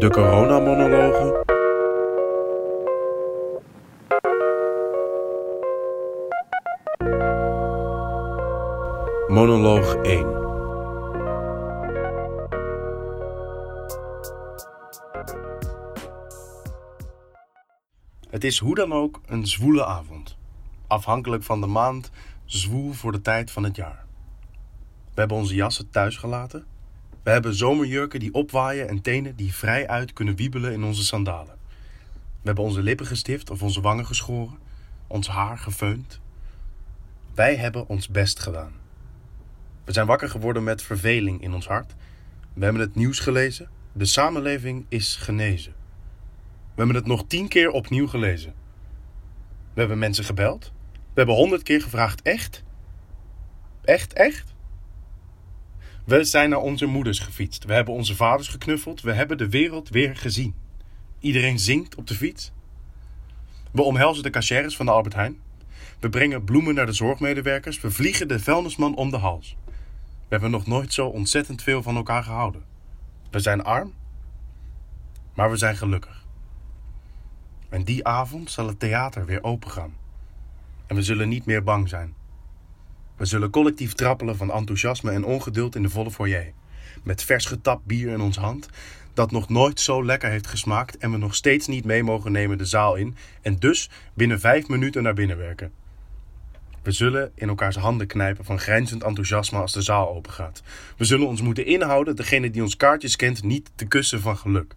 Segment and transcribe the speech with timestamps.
[0.00, 1.44] De coronamonologen.
[9.28, 10.26] Monoloog 1.
[18.30, 20.36] Het is hoe dan ook een zwoele avond.
[20.86, 22.10] Afhankelijk van de maand,
[22.44, 24.04] zwoel voor de tijd van het jaar.
[25.14, 26.69] We hebben onze jassen thuis gelaten.
[27.22, 31.58] We hebben zomerjurken die opwaaien en tenen die vrij uit kunnen wiebelen in onze sandalen.
[32.12, 34.58] We hebben onze lippen gestift of onze wangen geschoren,
[35.06, 36.20] ons haar gefeund.
[37.34, 38.72] Wij hebben ons best gedaan.
[39.84, 41.94] We zijn wakker geworden met verveling in ons hart.
[42.52, 43.68] We hebben het nieuws gelezen.
[43.92, 45.72] De samenleving is genezen.
[46.74, 48.54] We hebben het nog tien keer opnieuw gelezen.
[49.72, 50.72] We hebben mensen gebeld.
[50.92, 52.62] We hebben honderd keer gevraagd: echt?
[53.82, 54.54] Echt, echt?
[56.10, 57.64] We zijn naar onze moeders gefietst.
[57.64, 59.00] We hebben onze vaders geknuffeld.
[59.00, 60.54] We hebben de wereld weer gezien.
[61.20, 62.52] Iedereen zingt op de fiets.
[63.70, 65.38] We omhelzen de cachères van de Albert Heijn.
[66.00, 67.80] We brengen bloemen naar de zorgmedewerkers.
[67.80, 69.56] We vliegen de vuilnisman om de hals.
[70.04, 72.64] We hebben nog nooit zo ontzettend veel van elkaar gehouden.
[73.30, 73.92] We zijn arm,
[75.34, 76.26] maar we zijn gelukkig.
[77.68, 79.94] En die avond zal het theater weer opengaan.
[80.86, 82.14] En we zullen niet meer bang zijn.
[83.20, 86.52] We zullen collectief trappelen van enthousiasme en ongeduld in de volle foyer.
[87.02, 88.68] Met vers getapt bier in ons hand,
[89.14, 92.58] dat nog nooit zo lekker heeft gesmaakt en we nog steeds niet mee mogen nemen
[92.58, 95.72] de zaal in en dus binnen vijf minuten naar binnen werken.
[96.82, 100.62] We zullen in elkaars handen knijpen van grijnzend enthousiasme als de zaal opengaat.
[100.96, 104.74] We zullen ons moeten inhouden degene die ons kaartjes kent niet te kussen van geluk.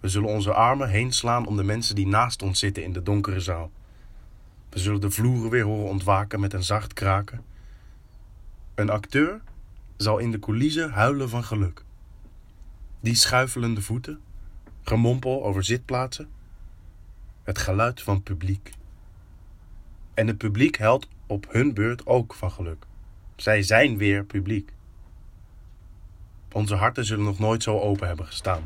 [0.00, 3.02] We zullen onze armen heen slaan om de mensen die naast ons zitten in de
[3.02, 3.70] donkere zaal.
[4.72, 7.44] We zullen de vloeren weer horen ontwaken met een zacht kraken.
[8.74, 9.40] Een acteur
[9.96, 11.84] zal in de coulissen huilen van geluk.
[13.00, 14.20] Die schuifelende voeten,
[14.82, 16.30] gemompel over zitplaatsen,
[17.42, 18.70] het geluid van publiek.
[20.14, 22.86] En het publiek huilt op hun beurt ook van geluk.
[23.36, 24.72] Zij zijn weer publiek.
[26.52, 28.62] Onze harten zullen nog nooit zo open hebben gestaan.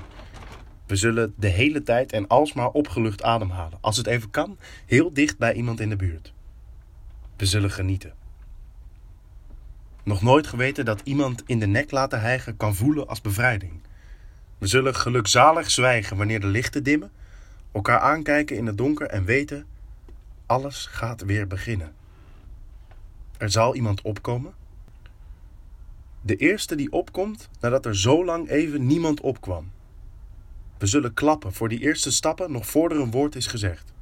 [0.86, 3.78] We zullen de hele tijd en alsmaar opgelucht ademhalen.
[3.80, 6.32] Als het even kan, heel dicht bij iemand in de buurt.
[7.36, 8.14] We zullen genieten.
[10.02, 13.72] Nog nooit geweten dat iemand in de nek laten hijgen kan voelen als bevrijding.
[14.58, 17.10] We zullen gelukzalig zwijgen wanneer de lichten dimmen,
[17.72, 19.66] elkaar aankijken in het donker en weten:
[20.46, 21.94] alles gaat weer beginnen.
[23.38, 24.54] Er zal iemand opkomen.
[26.20, 29.70] De eerste die opkomt nadat er zo lang even niemand opkwam.
[30.78, 33.92] We zullen klappen voor die eerste stappen nog voor er een woord is gezegd.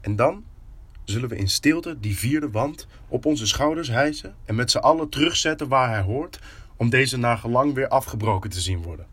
[0.00, 0.44] En dan
[1.04, 5.08] zullen we in stilte die vierde wand op onze schouders hijsen en met z'n allen
[5.08, 6.40] terugzetten waar hij hoort,
[6.76, 9.06] om deze naar gelang weer afgebroken te zien worden.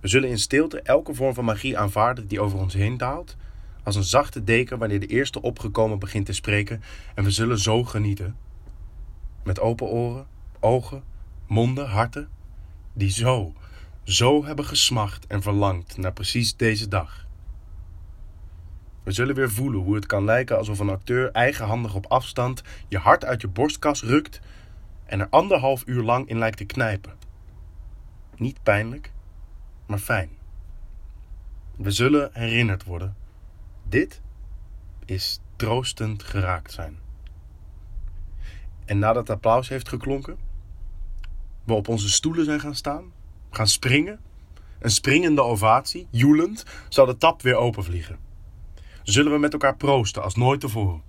[0.00, 3.36] We zullen in stilte elke vorm van magie aanvaarden die over ons heen daalt,
[3.82, 6.82] als een zachte deken wanneer de eerste opgekomen begint te spreken,
[7.14, 8.36] en we zullen zo genieten.
[9.44, 10.26] Met open oren,
[10.60, 11.02] ogen,
[11.46, 12.28] monden, harten,
[12.92, 13.52] die zo,
[14.04, 17.26] zo hebben gesmacht en verlangd naar precies deze dag.
[19.02, 22.98] We zullen weer voelen hoe het kan lijken alsof een acteur eigenhandig op afstand je
[22.98, 24.40] hart uit je borstkas rukt
[25.04, 27.12] en er anderhalf uur lang in lijkt te knijpen.
[28.36, 29.12] Niet pijnlijk,
[29.86, 30.30] maar fijn.
[31.76, 33.16] We zullen herinnerd worden.
[33.88, 34.20] Dit
[35.04, 36.98] is troostend geraakt zijn.
[38.84, 40.38] En nadat het applaus heeft geklonken,
[41.64, 43.12] we op onze stoelen zijn gaan staan,
[43.50, 44.20] gaan springen,
[44.78, 48.18] een springende ovatie, joelend, zal de tap weer openvliegen.
[49.02, 51.02] Zullen we met elkaar proosten als nooit tevoren?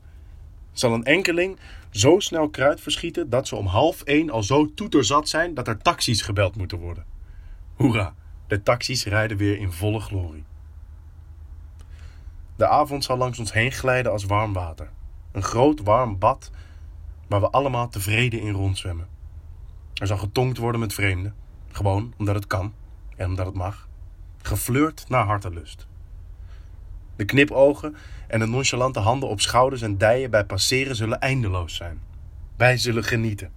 [0.72, 1.60] Zal een enkeling
[1.90, 5.82] zo snel kruid verschieten dat ze om half één al zo toeterzat zijn dat er
[5.82, 7.06] taxis gebeld moeten worden?
[7.76, 8.16] Hoera,
[8.48, 10.44] de taxis rijden weer in volle glorie.
[12.56, 14.90] De avond zal langs ons heen glijden als warm water.
[15.32, 16.52] Een groot warm bad
[17.28, 19.08] waar we allemaal tevreden in rondzwemmen.
[19.94, 21.36] Er zal getongd worden met vreemden,
[21.72, 22.74] gewoon omdat het kan
[23.16, 23.88] en omdat het mag.
[24.42, 25.88] Geflirt naar hartelust.
[27.16, 27.96] De knipogen
[28.28, 32.02] en de nonchalante handen op schouders en dijen bij passeren zullen eindeloos zijn.
[32.58, 33.52] Wij zullen genieten.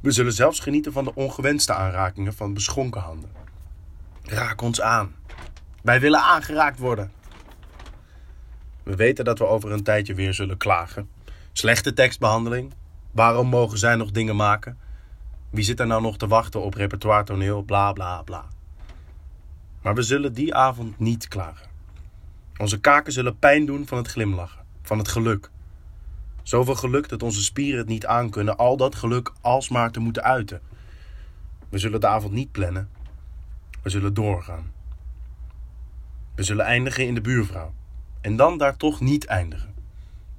[0.00, 3.30] We zullen zelfs genieten van de ongewenste aanrakingen van beschonken handen.
[4.22, 5.14] Raak ons aan.
[5.82, 7.12] Wij willen aangeraakt worden.
[8.82, 11.08] We weten dat we over een tijdje weer zullen klagen.
[11.52, 12.72] Slechte tekstbehandeling.
[13.10, 14.78] Waarom mogen zij nog dingen maken?
[15.52, 17.62] Wie zit er nou nog te wachten op repertoire toneel?
[17.62, 18.44] Bla bla bla.
[19.82, 21.68] Maar we zullen die avond niet klagen.
[22.56, 25.50] Onze kaken zullen pijn doen van het glimlachen, van het geluk.
[26.42, 30.60] Zoveel geluk dat onze spieren het niet aankunnen al dat geluk alsmaar te moeten uiten.
[31.68, 32.88] We zullen de avond niet plannen.
[33.82, 34.72] We zullen doorgaan.
[36.34, 37.72] We zullen eindigen in de buurvrouw.
[38.20, 39.74] En dan daar toch niet eindigen.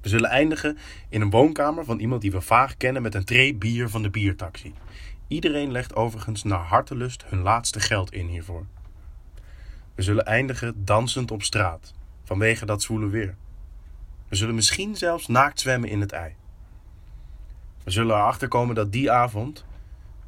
[0.04, 0.78] We zullen eindigen
[1.08, 4.10] in een woonkamer van iemand die we vaag kennen met een tray bier van de
[4.10, 4.74] biertaxi.
[5.28, 8.66] Iedereen legt overigens naar hartelust hun laatste geld in hiervoor.
[9.94, 13.34] We zullen eindigen dansend op straat, vanwege dat zwoele weer.
[14.28, 16.34] We zullen misschien zelfs naakt zwemmen in het ei.
[17.84, 19.64] We zullen erachter komen dat die avond,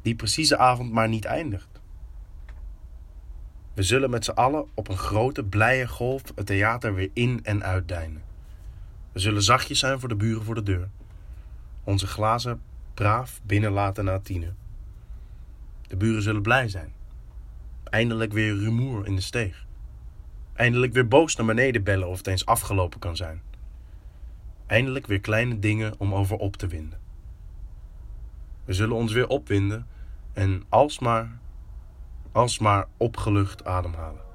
[0.01, 1.81] die precieze avond, maar niet eindigt.
[3.73, 7.63] We zullen met z'n allen op een grote, blije golf het theater weer in en
[7.63, 8.26] uitdijnen.
[9.17, 10.89] We zullen zachtjes zijn voor de buren voor de deur.
[11.83, 12.61] Onze glazen
[12.93, 14.57] braaf binnenlaten na tienen.
[15.87, 16.93] De buren zullen blij zijn.
[17.83, 19.65] Eindelijk weer rumoer in de steeg.
[20.53, 23.41] Eindelijk weer boos naar beneden bellen of het eens afgelopen kan zijn.
[24.65, 26.99] Eindelijk weer kleine dingen om over op te winden.
[28.65, 29.87] We zullen ons weer opwinden
[30.33, 31.39] en alsmaar,
[32.31, 34.26] alsmaar opgelucht ademhalen.